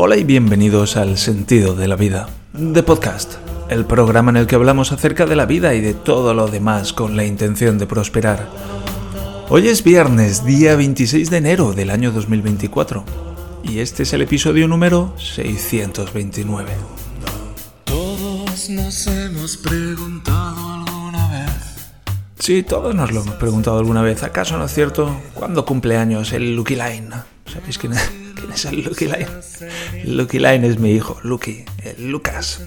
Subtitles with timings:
[0.00, 3.34] Hola y bienvenidos al Sentido de la Vida, de Podcast,
[3.68, 6.92] el programa en el que hablamos acerca de la vida y de todo lo demás
[6.92, 8.48] con la intención de prosperar.
[9.48, 13.04] Hoy es viernes, día 26 de enero del año 2024,
[13.64, 16.70] y este es el episodio número 629.
[17.84, 21.50] Todos nos hemos preguntado alguna vez.
[22.38, 24.22] Sí, todos nos lo hemos preguntado alguna vez.
[24.22, 25.20] ¿Acaso no es cierto?
[25.34, 27.08] ¿Cuándo cumple años el Lucky Line?
[27.52, 28.27] ¿Sabéis quién es?
[28.38, 29.26] ¿Quién es el Lucky Line?
[30.04, 32.62] Lucky Line es mi hijo, Lucky, el Lucas.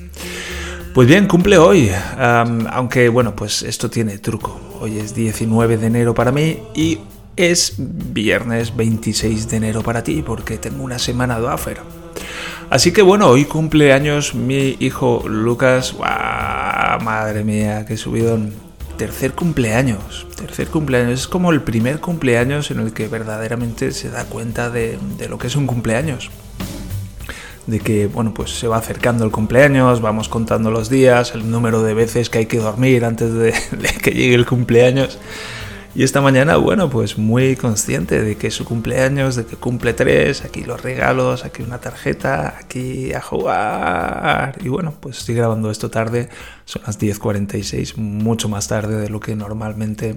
[0.94, 4.60] Pues bien, cumple hoy, aunque bueno, pues esto tiene truco.
[4.82, 7.00] Hoy es 19 de enero para mí y
[7.38, 11.80] es viernes 26 de enero para ti porque tengo una semana de after.
[12.70, 15.94] Así que bueno, hoy cumple años mi hijo Lucas.
[15.94, 17.02] ¡Guau!
[17.02, 18.71] Madre mía, qué subidón.
[19.02, 20.28] Tercer cumpleaños.
[20.36, 21.22] Tercer cumpleaños.
[21.22, 25.48] Es como el primer cumpleaños en el que verdaderamente se da cuenta de, lo que
[25.48, 26.30] es un cumpleaños
[27.66, 31.82] de que bueno pues se va acercando el cumpleaños, vamos contando los días, el número
[31.82, 33.56] de veces que hay que dormir antes de,
[34.04, 35.18] que llegue el cumpleaños.
[35.94, 39.94] Y esta mañana, bueno, pues muy consciente de que es su cumpleaños, de que cumple
[39.94, 44.58] tres, aquí los regalos, aquí una tarjeta, aquí a jugar.
[44.64, 46.30] Y bueno, pues estoy grabando esto tarde,
[46.64, 50.16] son las 10.46, mucho más tarde de lo que normalmente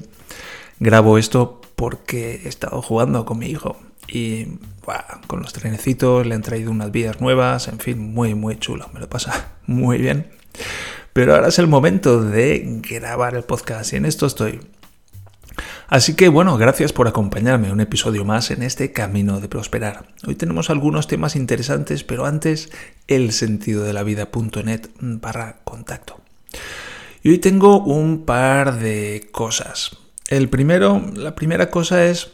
[0.78, 4.46] grabo esto porque he estado jugando con mi hijo y
[5.26, 9.00] con los trenecitos le han traído unas vías nuevas, en fin, muy, muy chulo, me
[9.00, 10.30] lo pasa muy bien.
[11.12, 14.60] Pero ahora es el momento de grabar el podcast y en esto estoy.
[15.94, 20.08] Así que bueno, gracias por acompañarme un episodio más en este camino de prosperar.
[20.26, 22.70] Hoy tenemos algunos temas interesantes, pero antes
[23.06, 26.20] el sentido de la vida.net barra contacto.
[27.22, 29.96] Y hoy tengo un par de cosas.
[30.26, 32.32] El primero, la primera cosa es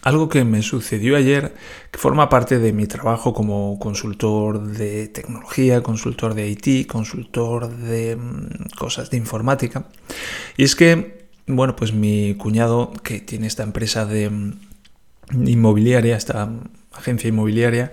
[0.00, 1.54] algo que me sucedió ayer,
[1.90, 8.16] que forma parte de mi trabajo como consultor de tecnología, consultor de IT, consultor de
[8.78, 9.88] cosas de informática.
[10.56, 14.30] Y es que, bueno, pues mi cuñado, que tiene esta empresa de
[15.32, 16.48] inmobiliaria, esta
[16.92, 17.92] agencia inmobiliaria,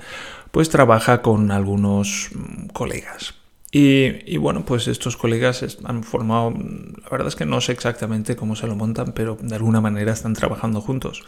[0.51, 2.29] pues trabaja con algunos
[2.73, 3.35] colegas.
[3.75, 8.55] Y, bueno, pues estos colegas han formado, la verdad es que no sé exactamente cómo
[8.55, 11.23] se lo montan, pero de alguna manera están trabajando juntos.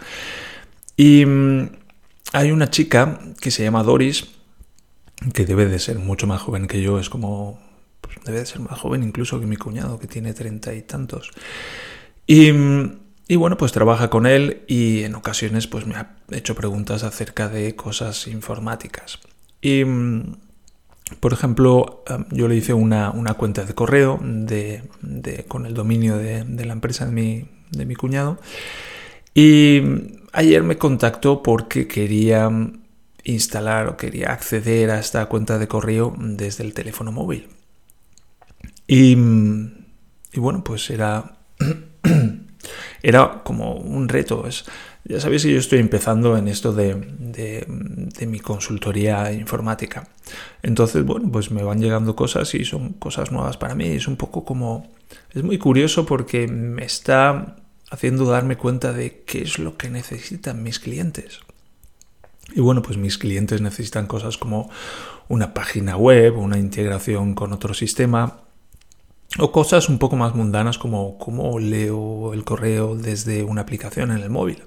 [0.95, 1.69] Y mm,
[2.33, 4.27] hay una chica que se llama Doris,
[5.33, 7.59] que debe de ser mucho más joven que yo, es como,
[7.99, 11.31] pues debe de ser más joven incluso que mi cuñado, que tiene treinta y tantos.
[12.27, 12.51] Y,
[13.27, 17.49] y bueno, pues trabaja con él y en ocasiones pues me ha hecho preguntas acerca
[17.49, 19.19] de cosas informáticas.
[19.61, 19.83] Y
[21.19, 24.83] por ejemplo, yo le hice una, una cuenta de correo de,
[25.47, 28.39] con el dominio de, de, la empresa de mi, de mi cuñado.
[29.33, 29.81] Y
[30.33, 32.49] ayer me contactó porque quería
[33.23, 37.49] instalar o quería acceder a esta cuenta de correo desde el teléfono móvil.
[38.87, 39.15] Y,
[40.31, 41.37] y bueno, pues era,
[43.03, 44.47] era como un reto.
[44.47, 44.65] Es,
[45.03, 50.07] ya sabéis que yo estoy empezando en esto de, de, de, mi consultoría informática.
[50.63, 53.87] Entonces, bueno, pues me van llegando cosas y son cosas nuevas para mí.
[53.89, 54.91] Es un poco como...
[55.31, 57.57] Es muy curioso porque me está
[57.91, 61.41] haciendo darme cuenta de qué es lo que necesitan mis clientes.
[62.53, 64.69] Y bueno, pues mis clientes necesitan cosas como
[65.27, 68.44] una página web, una integración con otro sistema,
[69.37, 74.23] o cosas un poco más mundanas como cómo leo el correo desde una aplicación en
[74.23, 74.63] el móvil.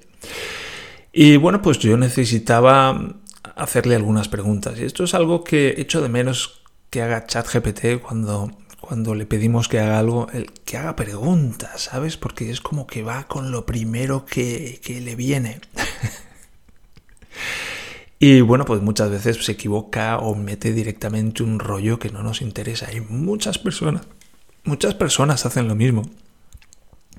[1.12, 3.16] Y bueno, pues yo necesitaba
[3.56, 4.78] hacerle algunas preguntas.
[4.78, 9.68] Y esto es algo que echo de menos que haga ChatGPT cuando, cuando le pedimos
[9.68, 10.28] que haga algo,
[10.64, 12.16] que haga preguntas, ¿sabes?
[12.16, 15.60] Porque es como que va con lo primero que, que le viene.
[18.18, 22.42] y bueno, pues muchas veces se equivoca o mete directamente un rollo que no nos
[22.42, 22.92] interesa.
[22.92, 24.02] Y muchas personas,
[24.64, 26.02] muchas personas hacen lo mismo.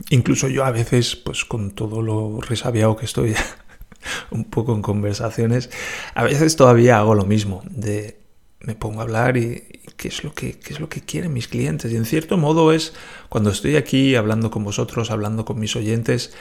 [0.10, 3.36] Incluso yo a veces, pues con todo lo resabiado que estoy
[4.32, 5.70] un poco en conversaciones,
[6.16, 8.20] a veces todavía hago lo mismo, de
[8.62, 9.64] me pongo a hablar y,
[9.96, 12.72] qué es lo que qué es lo que quieren mis clientes y en cierto modo
[12.72, 12.94] es
[13.28, 16.34] cuando estoy aquí hablando con vosotros, hablando con mis oyentes,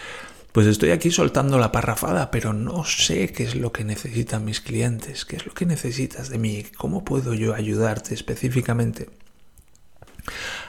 [0.52, 4.60] pues estoy aquí soltando la parrafada, pero no sé qué es lo que necesitan mis
[4.60, 9.08] clientes, qué es lo que necesitas de mí, cómo puedo yo ayudarte específicamente.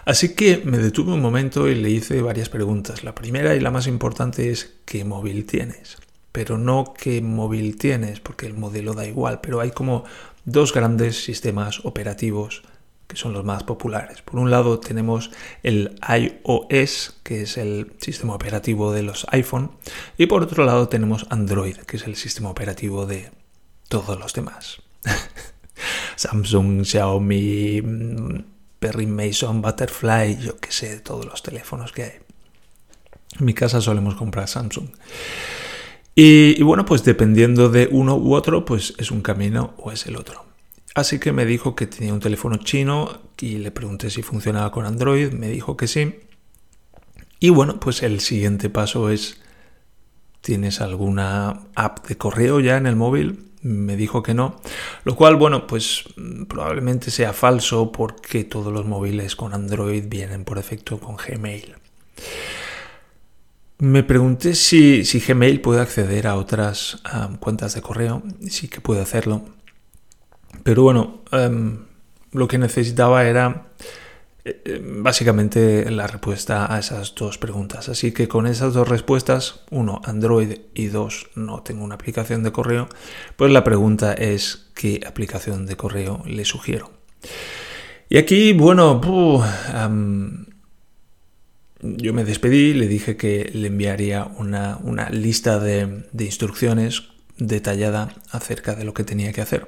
[0.06, 3.04] Así que me detuve un momento y le hice varias preguntas.
[3.04, 5.98] La primera y la más importante es ¿qué móvil tienes?
[6.32, 10.04] Pero no qué móvil tienes, porque el modelo da igual, pero hay como
[10.46, 12.64] dos grandes sistemas operativos
[13.10, 14.22] que son los más populares.
[14.22, 15.32] Por un lado tenemos
[15.64, 19.72] el iOS, que es el sistema operativo de los iPhone,
[20.16, 23.32] y por otro lado tenemos Android, que es el sistema operativo de
[23.88, 24.84] todos los demás.
[26.18, 27.82] Samsung, Xiaomi,
[28.80, 32.12] Perry Mason, Butterfly, yo qué sé, todos los teléfonos que hay.
[33.40, 34.88] En mi casa solemos comprar Samsung.
[36.16, 40.06] Y, y, bueno, pues dependiendo de uno u otro, pues es un camino o es
[40.06, 40.46] el otro.
[40.96, 44.86] Así que me dijo que tenía un teléfono chino y le pregunté si funcionaba con
[44.86, 46.16] Android, me dijo que sí.
[47.40, 49.40] Y bueno, pues el siguiente paso es,
[50.42, 53.49] ¿tienes alguna app de correo ya en el móvil?
[53.62, 54.62] Me dijo que no,
[55.04, 56.06] lo cual, bueno, pues
[56.48, 61.76] probablemente sea falso porque todos los móviles con Android vienen por defecto con Gmail.
[63.80, 67.02] Me pregunté si, si Gmail puede acceder a otras
[67.40, 69.44] cuentas de correo, sí que puede hacerlo.
[70.64, 71.22] Pero bueno,
[72.32, 73.68] lo que necesitaba era
[74.82, 77.90] básicamente la respuesta a esas dos preguntas.
[77.90, 82.52] Así que con esas dos respuestas, uno, Android y dos, no tengo una aplicación de
[82.52, 82.88] correo,
[83.36, 86.92] pues la pregunta es qué aplicación de correo le sugiero.
[88.10, 89.02] Y aquí, bueno,
[91.82, 94.80] yo me despedí, le dije que le enviaría una,
[95.12, 97.04] lista de, de instrucciones
[97.38, 99.68] detallada acerca de lo que tenía que hacer,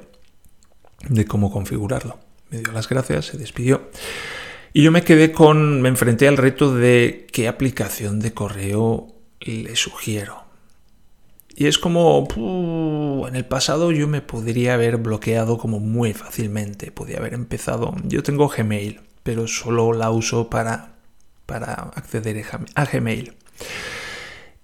[1.07, 2.19] de cómo configurarlo.
[2.49, 3.89] Me dio las gracias, se despidió.
[4.73, 9.07] Y yo me quedé con, me enfrenté al reto de qué aplicación de correo
[9.41, 10.43] le sugiero.
[11.53, 12.27] Y es como,
[13.27, 18.23] en el pasado yo me podría haber bloqueado como muy fácilmente, podría haber empezado, yo
[18.23, 20.93] tengo Gmail, pero solo la uso para,
[21.45, 22.43] para acceder
[22.75, 23.33] a Gmail.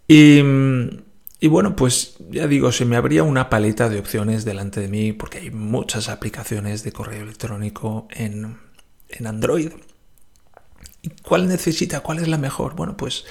[0.08, 0.42] Y,
[1.42, 5.12] y bueno, pues ya digo, se me abría una paleta de opciones delante de mí
[5.12, 8.58] porque hay muchas aplicaciones de correo electrónico en,
[9.10, 9.72] en Android.
[11.24, 12.02] ¿Cuál necesita?
[12.02, 12.76] ¿Cuál es la mejor?
[12.76, 13.26] Bueno, pues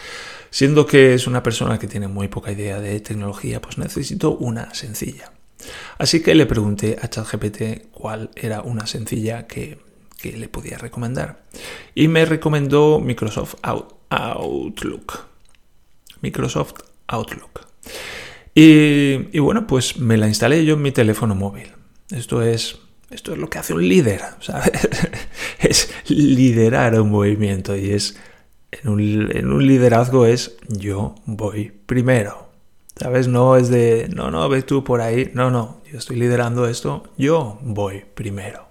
[0.51, 4.75] siendo que es una persona que tiene muy poca idea de tecnología, pues necesito una
[4.75, 5.33] sencilla.
[5.99, 9.85] Así que le pregunté a ChatGPT cuál era una sencilla que,
[10.23, 11.45] le podía recomendar.
[11.95, 13.55] Y me recomendó Microsoft
[14.11, 15.27] Outlook.
[16.21, 16.75] Microsoft
[17.07, 17.61] Outlook.
[18.53, 21.71] Y, y bueno, pues me la instalé yo en mi teléfono móvil.
[22.11, 22.81] Esto es
[23.11, 24.89] esto es lo que hace un líder, ¿sabes?
[25.61, 28.17] es liderar un movimiento y es,
[28.73, 32.51] en un, liderazgo es yo voy primero,
[32.97, 33.29] ¿sabes?
[33.29, 37.05] No es de, no, no, ves tú por ahí, no, no, yo estoy liderando esto,
[37.17, 38.67] yo voy primero.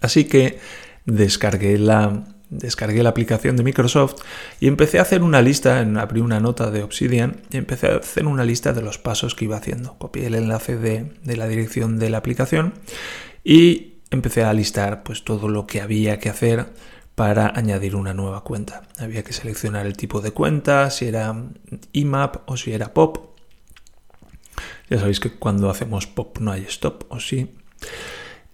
[0.00, 0.58] Así que
[1.06, 4.22] descargué la, descargué la aplicación de Microsoft
[4.60, 8.26] y empecé a hacer una lista, abrí una nota de Obsidian y empecé a hacer
[8.26, 9.96] una lista de los pasos que iba haciendo.
[9.98, 12.74] Copié el enlace de, la dirección de la aplicación
[13.44, 16.66] y empecé a listar pues todo lo que había que hacer
[17.14, 18.82] para añadir una nueva cuenta.
[18.98, 21.34] Había que seleccionar el tipo de cuenta, si era
[21.92, 23.28] IMAP o si era POP.
[24.88, 27.50] Ya sabéis que cuando hacemos POP no hay stop o sí.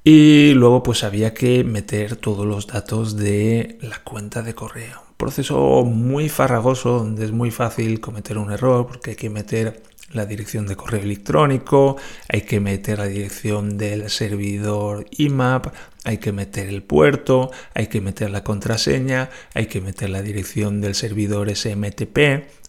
[0.06, 5.02] Y luego pues había que meter todos los datos de la cuenta de correo.
[5.16, 10.26] proceso muy farragoso donde es muy fácil cometer un error porque hay que meter la
[10.26, 11.96] dirección de correo electrónico,
[12.28, 15.68] hay que meter la dirección del servidor IMAP,
[16.04, 20.82] hay que meter el puerto, hay que meter la contraseña, hay que meter la dirección
[20.82, 22.18] del servidor SMTP,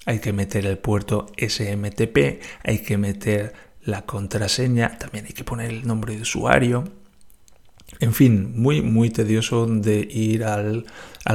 [0.06, 3.54] hay que meter el puerto SMTP, hay que meter
[3.84, 6.86] la contraseña, también hay que poner el nombre de usuario,
[8.00, 10.86] en fin, muy, muy tedioso de ir al,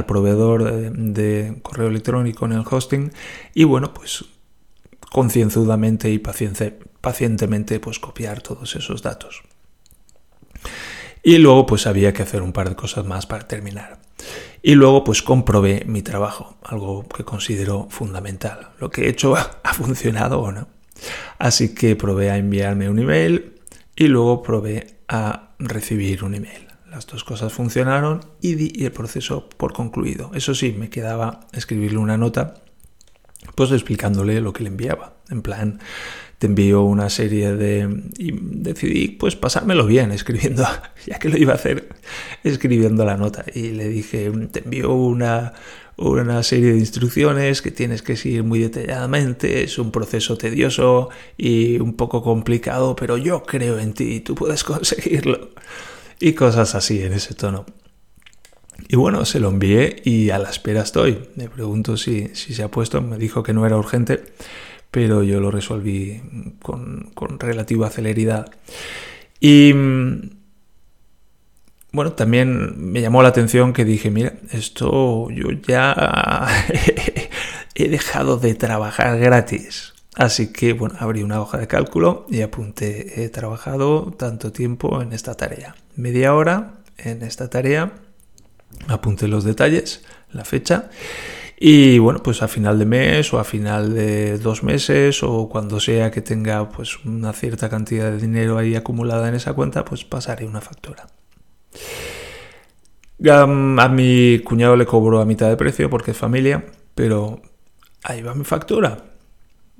[0.06, 3.12] proveedor de, correo electrónico en el hosting
[3.54, 4.24] y bueno, pues
[5.10, 9.42] concienzudamente y pacientemente pues copiar todos esos datos.
[11.22, 14.00] Y luego pues había que hacer un par de cosas más para terminar.
[14.62, 18.70] Y luego pues comprobé mi trabajo, algo que considero fundamental.
[18.78, 20.68] Lo que he hecho ha funcionado o no.
[21.38, 23.60] Así que probé a enviarme un email
[23.96, 26.68] y luego probé a recibir un email.
[26.90, 30.32] Las dos cosas funcionaron y di el proceso por concluido.
[30.34, 32.54] Eso sí, me quedaba escribirle una nota,
[33.54, 35.14] pues explicándole lo que le enviaba.
[35.28, 35.78] En plan,
[36.40, 38.02] te envío una serie de...
[38.16, 40.66] y decidí pues pasármelo bien escribiendo,
[41.06, 41.86] ya que lo iba a hacer
[42.42, 43.44] escribiendo la nota.
[43.54, 45.52] Y le dije, te envío una,
[45.98, 51.78] una serie de instrucciones que tienes que seguir muy detalladamente, es un proceso tedioso y
[51.78, 55.50] un poco complicado, pero yo creo en ti, tú puedes conseguirlo.
[56.20, 57.66] Y cosas así en ese tono.
[58.88, 61.18] Y bueno, se lo envié y a la espera estoy.
[61.36, 64.22] Me pregunto si, si se ha puesto, me dijo que no era urgente,
[64.90, 66.22] pero yo lo resolví
[66.62, 68.50] con, con relativa celeridad.
[69.38, 69.72] Y
[71.92, 76.48] bueno, también me llamó la atención que dije, mira, esto yo ya
[77.74, 79.94] he dejado de trabajar gratis.
[80.14, 85.12] Así que, bueno, abrí una hoja de cálculo y apunté, he trabajado tanto tiempo en
[85.12, 85.74] esta tarea.
[85.96, 87.92] Media hora en esta tarea,
[88.88, 90.90] apunté los detalles, la fecha
[91.62, 95.78] y bueno, pues a final de mes o a final de dos meses o cuando
[95.78, 100.04] sea que tenga pues una cierta cantidad de dinero ahí acumulada en esa cuenta, pues
[100.04, 101.06] pasaré una factura.
[103.28, 106.64] a mi cuñado le cobro a mitad de precio porque es familia,
[106.94, 107.42] pero
[108.04, 108.96] ahí va mi factura.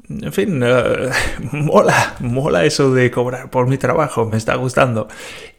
[0.07, 1.11] En fin, eh,
[1.53, 5.09] mola, mola eso de cobrar por mi trabajo, me está gustando.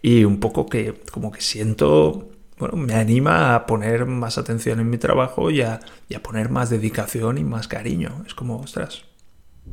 [0.03, 2.29] Y un poco que como que siento,
[2.61, 6.49] bueno, me anima a poner más atención en mi trabajo y a, y a poner
[6.49, 8.23] más dedicación y más cariño.
[8.27, 9.03] Es como, ostras,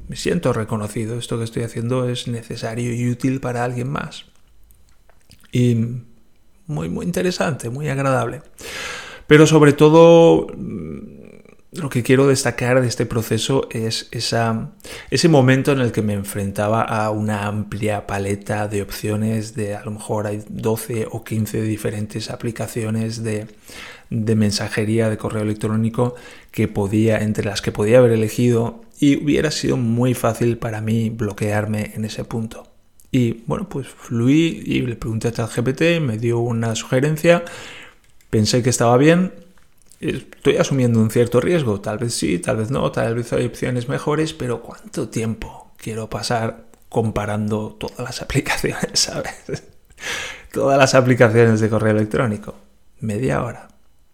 [0.09, 4.25] me siento reconocido, esto que estoy haciendo es necesario y útil para alguien más.
[5.53, 5.77] Y
[6.67, 8.41] muy, muy interesante, muy agradable.
[9.27, 10.47] Pero sobre todo
[11.73, 16.83] lo que quiero destacar de este proceso es ese momento en el que me enfrentaba
[16.83, 22.31] a una amplia paleta de opciones, de a lo mejor hay 12 o 15 diferentes
[22.31, 23.49] aplicaciones de,
[24.09, 26.15] de mensajería de correo electrónico
[26.51, 31.11] que podía, entre las que podía haber elegido y hubiera sido muy fácil para mí
[31.11, 32.67] bloquearme en ese punto.
[33.13, 37.45] Y bueno, pues fluí y le pregunté a ChatGPT, me dio una sugerencia,
[38.31, 39.33] pensé que estaba bien,
[40.01, 41.81] estoy asumiendo un cierto riesgo.
[41.81, 46.09] Tal vez sí, tal vez no, tal vez hay opciones mejores, pero ¿cuánto tiempo quiero
[46.09, 49.63] pasar comparando todas las aplicaciones, ¿sabes?
[50.53, 52.55] todas las aplicaciones de correo electrónico.
[53.01, 53.69] Media hora.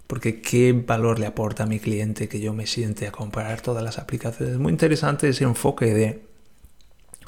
[0.07, 3.83] Porque qué valor le aporta a mi cliente que yo me siente a comparar todas
[3.83, 4.55] las aplicaciones.
[4.55, 6.23] Es muy interesante ese enfoque de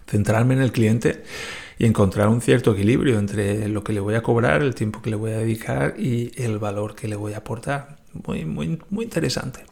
[0.06, 1.24] centrarme en el cliente
[1.78, 5.10] y encontrar un cierto equilibrio entre lo que le voy a cobrar, el tiempo que
[5.10, 9.04] le voy a dedicar y el valor que le voy a aportar muy, muy, muy
[9.04, 9.64] interesante.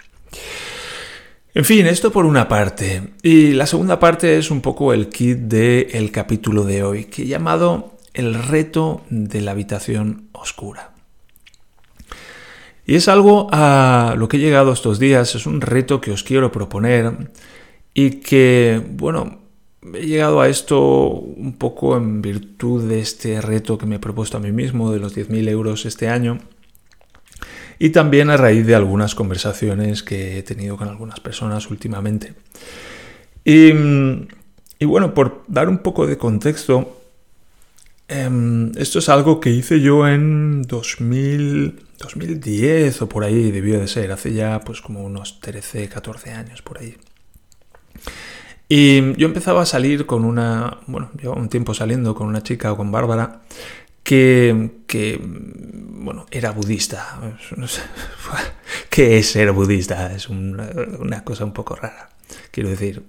[1.54, 3.12] En fin, esto por una parte.
[3.22, 7.26] Y la segunda parte es un poco el kit del capítulo de hoy, que he
[7.26, 10.94] llamado El reto de la habitación oscura.
[12.86, 16.24] Y es algo a lo que he llegado estos días, es un reto que os
[16.24, 17.30] quiero proponer
[17.94, 19.38] y que, bueno,
[19.94, 24.36] he llegado a esto un poco en virtud de este reto que me he propuesto
[24.36, 26.40] a mí mismo de los 10.000 euros este año
[27.78, 32.34] y también a raíz de algunas conversaciones que he tenido con algunas personas últimamente.
[33.44, 33.72] Y,
[34.84, 37.00] bueno, por dar un poco de contexto,
[38.08, 43.88] em, esto es algo que hice yo en 2000, 2010 o por ahí debió de
[43.88, 46.96] ser, hace ya pues como unos 13, 14 años por ahí.
[48.68, 52.72] Y yo empezaba a salir con una, bueno, llevaba un tiempo saliendo con una chica
[52.72, 53.42] o con Bárbara,
[54.04, 57.20] que, bueno, era budista.
[58.90, 60.14] ¿Qué es ser budista?
[60.14, 62.10] Es una, cosa un poco rara.
[62.50, 63.02] Quiero decir,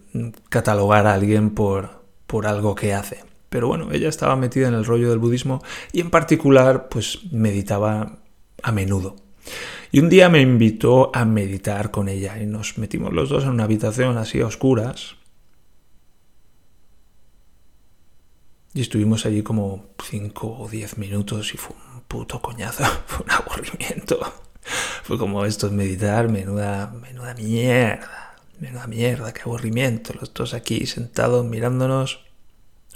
[0.50, 3.24] catalogar a alguien por, por algo que hace.
[3.50, 8.18] Pero bueno, ella estaba metida en el rollo del budismo y en particular pues meditaba
[8.64, 9.16] a menudo.
[9.92, 13.52] Y un día me invitó a meditar con ella y nos metimos los dos en
[13.52, 15.16] una habitación así a oscuras,
[18.76, 23.32] Y estuvimos allí como 5 o 10 minutos y fue un puto coñazo, fue un
[23.32, 24.20] aburrimiento.
[25.04, 30.14] Fue como esto es meditar, menuda, menuda mierda, menuda mierda, qué aburrimiento.
[30.20, 32.26] Los dos aquí sentados mirándonos,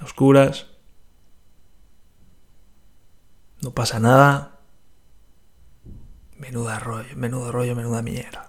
[0.01, 0.67] oscuras.
[3.61, 4.59] No pasa nada.
[6.37, 8.48] Menuda rollo, menudo rollo, menuda mierda.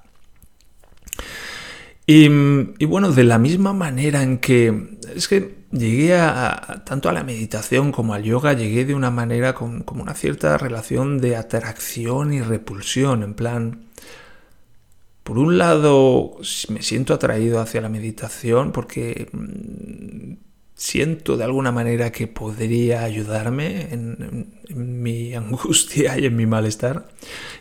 [2.12, 7.22] Y, bueno, de la misma manera en que es que llegué a, tanto a la
[7.22, 12.32] meditación como al yoga, llegué de una manera con, como una cierta relación de atracción
[12.32, 13.84] y repulsión, en plan,
[15.22, 16.36] por un lado
[16.68, 20.32] me siento atraído hacia la meditación porque mm,
[20.80, 27.06] siento de alguna manera que podría ayudarme en, mi angustia y en mi malestar.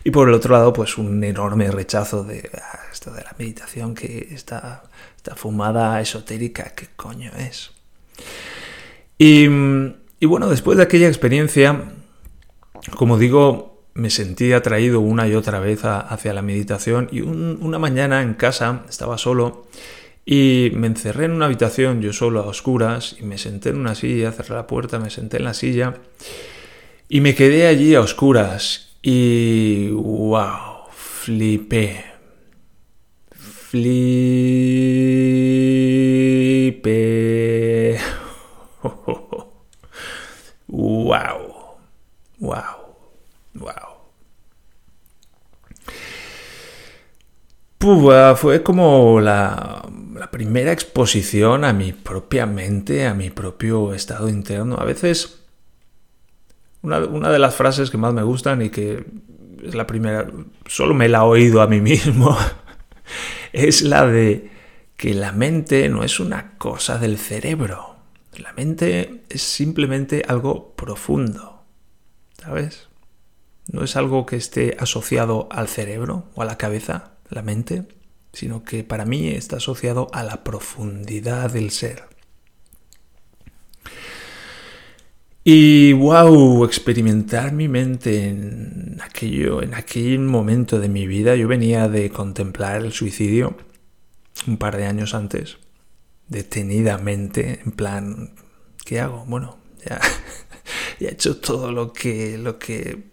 [0.06, 3.94] Y por el otro lado, pues un enorme rechazo de ah, esto de la meditación,
[3.94, 4.84] que esta,
[5.36, 7.72] fumada esotérica, ¿qué coño es?
[9.18, 9.48] Y,
[10.26, 11.92] bueno, después de aquella experiencia,
[12.96, 18.22] como digo, me sentí atraído una y otra vez hacia la meditación y una mañana
[18.22, 19.68] en casa estaba solo
[20.32, 23.96] y me encerré en una habitación yo solo a oscuras y me senté en una
[23.96, 25.96] silla, cerré la puerta, me senté en la silla
[27.08, 32.06] y me quedé allí a oscuras y wow, flipé.
[33.32, 33.90] Flipé.
[40.68, 41.80] wow.
[42.38, 42.62] Wow.
[43.56, 43.90] Wow.
[48.36, 49.82] fue como la,
[50.20, 54.76] la primera exposición a mi propia mente, a mi propio estado interno.
[54.78, 55.46] A veces,
[56.82, 59.06] una, una, de las frases que más me gustan y que
[59.64, 60.30] es la primera,
[60.66, 62.38] solo me la he oído a mí mismo,
[63.54, 64.52] es la de
[64.98, 67.96] que la mente no es una cosa del cerebro.
[68.38, 71.64] La mente es simplemente algo profundo,
[72.38, 72.90] ¿sabes?
[73.72, 77.88] No es algo que esté asociado al cerebro o a la cabeza, la mente,
[78.40, 82.04] sino que para mí está asociado a la profundidad del ser.
[85.44, 91.36] Y wow, experimentar mi mente en aquello, en aquel momento de mi vida.
[91.36, 93.58] Yo venía de contemplar el suicidio
[94.48, 95.58] un par de años antes,
[96.30, 98.36] detenidamente, en plan,
[98.86, 99.26] ¿qué hago?
[99.28, 100.00] Bueno, ya,
[101.02, 103.09] ya he hecho todo lo que, lo que,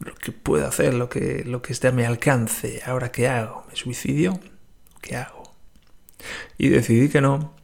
[0.00, 2.82] lo que puedo hacer, lo que, lo que esté a mi alcance.
[2.86, 3.66] Ahora, ¿qué hago?
[3.68, 4.40] ¿Me suicidio?
[5.00, 5.54] ¿Qué hago?
[6.58, 7.54] Y decidí que no.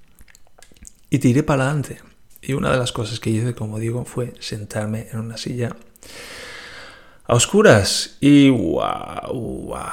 [1.11, 2.01] Y tiré para adelante.
[2.43, 5.77] Y una de las cosas que hice, como digo, fue sentarme en una silla
[7.25, 8.19] a oscuras.
[8.21, 9.87] Y wow, wow, wow, wow.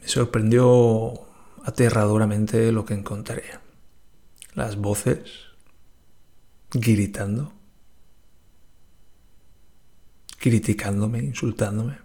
[0.00, 1.26] Me sorprendió
[1.64, 3.44] aterradoramente lo que encontré.
[4.54, 5.30] Las voces
[6.70, 7.53] gritando,
[10.44, 11.96] criticándome, insultándome,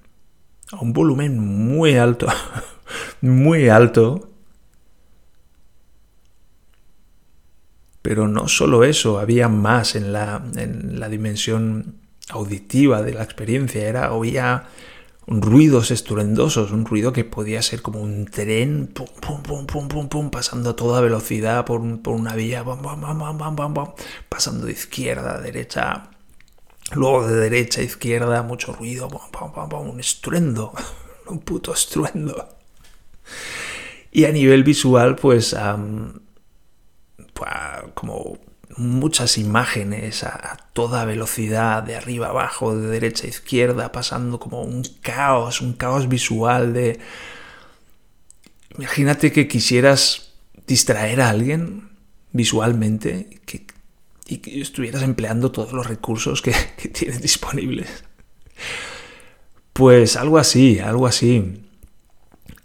[0.72, 2.28] a un volumen muy alto,
[3.22, 4.30] muy alto,
[8.02, 11.96] Pero no solo eso, había más en la, en la dimensión
[12.30, 13.90] auditiva de la experiencia.
[13.90, 14.70] Era, oía
[15.28, 20.08] ruidos estruendosos, un ruido que podía ser como un tren, pum, pum, pum, pum, pum,
[20.08, 23.94] pum, pasando a toda velocidad por, por una vía, bam, bam, bam,
[24.30, 26.10] pasando de izquierda a derecha,
[26.94, 30.74] luego de derecha a izquierda, mucho ruido, un estruendo,
[31.28, 32.50] un puto estruendo.
[34.12, 35.56] Y a nivel visual, pues
[37.94, 38.38] como
[38.78, 44.84] muchas imágenes a, toda velocidad, de arriba abajo, de derecha a izquierda, pasando como un
[45.02, 47.00] caos, un caos visual de...
[48.78, 50.34] Imagínate que quisieras
[50.66, 51.90] distraer a alguien
[52.32, 53.66] visualmente que,
[54.30, 58.04] y que estuvieras empleando todos los recursos que, que tienes disponibles.
[59.74, 61.64] Pues algo así, algo así.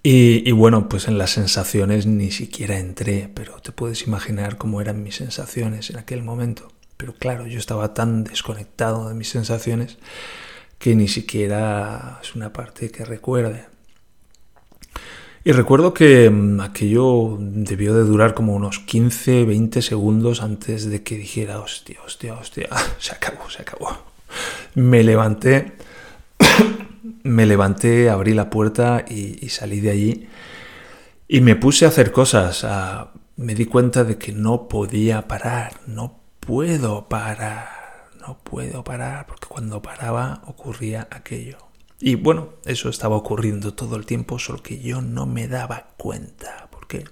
[0.07, 5.03] Y, bueno, pues en las sensaciones ni siquiera entré, pero te puedes imaginar cómo eran
[5.03, 6.69] mis sensaciones en aquel momento.
[6.99, 9.97] Pero claro, yo estaba tan desconectado de mis sensaciones
[10.79, 13.65] que ni siquiera es una parte que recuerde.
[15.45, 21.03] Y recuerdo que mm, aquello debió de durar como unos 15, 20 segundos antes de
[21.03, 23.91] que dijera, hostia, hostia, hostia, se acabó, se acabó.
[24.75, 25.75] Me levanté
[27.23, 30.29] me levanté, abrí la puerta y, salí de allí
[31.29, 32.67] y me puse a hacer cosas.
[33.37, 37.69] me di cuenta de que no podía parar, no puedo parar,
[38.21, 41.64] no puedo parar, porque cuando paraba ocurría aquello.
[42.01, 46.69] Y bueno, eso estaba ocurriendo todo el tiempo, solo que yo no me daba cuenta,
[46.71, 47.05] porque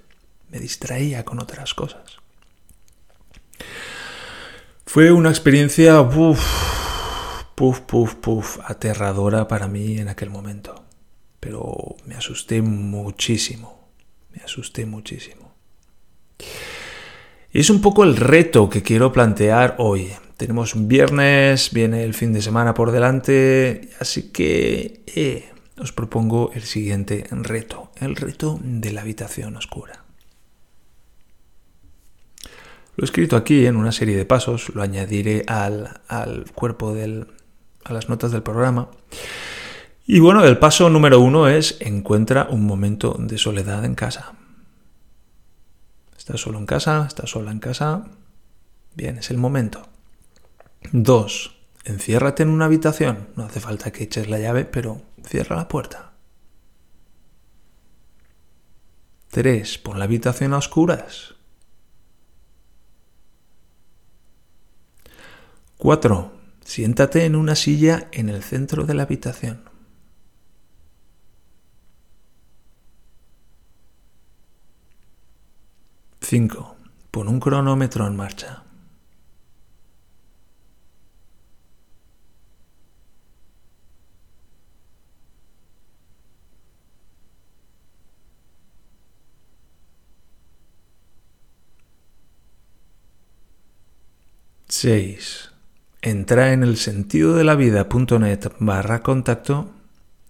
[0.50, 2.18] me distraía con otras cosas.
[4.84, 6.00] Fue una experiencia...
[6.00, 6.40] Uf,
[7.54, 10.84] puf, puf, puf, aterradora para mí en aquel momento.
[11.40, 13.88] Pero me asusté muchísimo,
[14.30, 15.54] me asusté muchísimo.
[17.52, 20.12] Y es un poco el reto que quiero plantear hoy.
[20.42, 26.50] Tenemos un viernes, viene el fin de semana por delante, así que eh, os propongo
[26.52, 30.02] el siguiente reto, el reto de la habitación oscura.
[32.96, 37.28] Lo he escrito aquí en una serie de pasos, lo añadiré al, al cuerpo del,
[37.84, 38.88] a las notas del programa.
[40.08, 44.32] Y bueno, el paso número uno es encuentra un momento de soledad en casa.
[46.18, 47.04] ¿Estás solo en casa?
[47.06, 48.06] ¿Estás sola en casa?
[48.96, 49.91] Bien, es el momento.
[50.90, 53.28] Dos, enciérrate en una habitación.
[53.36, 56.12] No hace falta que eches la llave, pero cierra la puerta.
[59.28, 61.34] Tres, pon la habitación a oscuras.
[65.78, 66.32] Cuatro,
[66.64, 69.68] Siéntate en una silla en el centro de la habitación.
[76.20, 76.76] Cinco.
[77.10, 78.62] Pon un cronómetro en marcha.
[94.82, 95.52] Seis
[96.00, 99.70] entra en el sentido de la vida.net barra contacto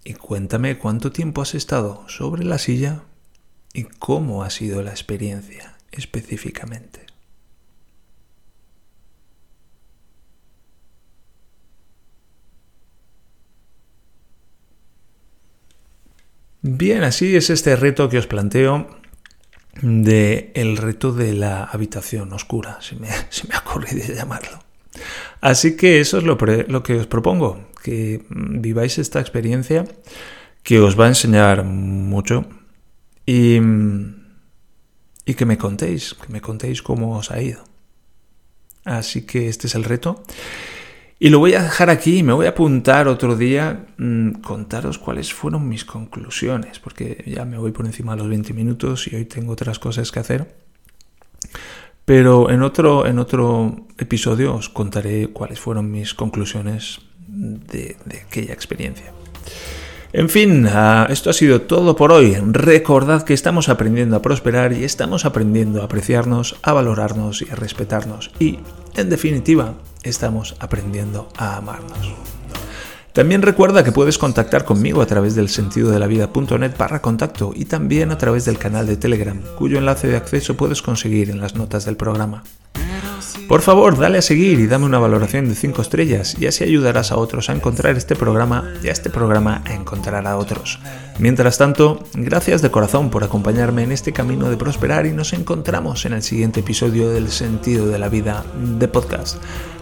[0.05, 3.01] y cuéntame cuánto tiempo has estado sobre la silla
[3.73, 7.07] y cómo ha sido la experiencia específicamente.
[16.61, 19.02] Bien, así es este reto que os planteo
[19.81, 24.59] de el reto de la habitación oscura, si me, si me ha ocurrido llamarlo.
[25.41, 26.37] Así que eso es lo,
[26.69, 29.85] lo, que os propongo, que viváis esta experiencia
[30.63, 32.45] que os va a enseñar mucho
[33.27, 33.59] y,
[35.25, 37.65] y que me contéis, que me contéis cómo os ha ido.
[38.85, 40.23] Así que este es el reto.
[41.23, 45.33] Y lo voy a dejar aquí, me voy a apuntar otro día, mmm, contaros cuáles
[45.33, 49.25] fueron mis conclusiones, porque ya me voy por encima de los 20 minutos y hoy
[49.27, 50.53] tengo otras cosas que hacer.
[52.05, 59.13] Pero en otro, en otro episodio os contaré cuáles fueron mis conclusiones de, aquella experiencia.
[60.13, 62.35] En fin, uh, esto ha sido todo por hoy.
[62.35, 67.55] Recordad que estamos aprendiendo a prosperar y estamos aprendiendo a apreciarnos, a valorarnos y a
[67.55, 68.33] respetarnos.
[68.41, 68.59] Y,
[68.97, 72.15] en definitiva, estamos aprendiendo a amarnos.
[73.13, 77.53] También recuerda que puedes contactar conmigo a través del sentido de la vida.net barra contacto
[77.55, 81.39] y también a través del canal de Telegram, cuyo enlace de acceso puedes conseguir en
[81.39, 82.43] las notas del programa.
[83.49, 87.13] Por favor, dale a seguir y dame una valoración de 5 estrellas y así ayudarás
[87.13, 90.79] a otros a encontrar este programa y a este programa a encontrar a otros.
[91.19, 96.07] Mientras tanto, gracias de corazón por acompañarme en este camino de prosperar y nos encontramos
[96.07, 98.43] en el siguiente episodio del Sentido de la Vida
[98.79, 99.37] de podcast.